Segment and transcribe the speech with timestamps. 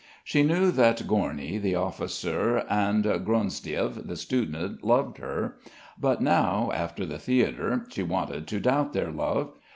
[0.23, 5.57] She knew that Gorny, the officer, and Gronsdiev, the student, loved her;
[5.95, 9.51] but now, after the theatre, she wanted to doubt their love.